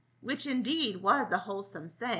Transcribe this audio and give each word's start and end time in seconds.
Which 0.21 0.47
indeed 0.47 1.03
was 1.03 1.31
a 1.31 1.37
wholesome 1.37 1.87
saymg. 1.87 2.09